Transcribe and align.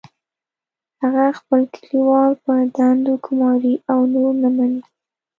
هغه 1.01 1.25
خپل 1.39 1.61
کلیوال 1.75 2.31
په 2.43 2.53
دندو 2.75 3.13
ګماري 3.25 3.73
او 3.93 3.99
نور 4.13 4.31
نه 4.43 4.49
مني 4.55 4.81